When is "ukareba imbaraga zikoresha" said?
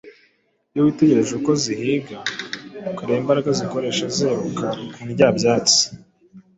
2.89-4.05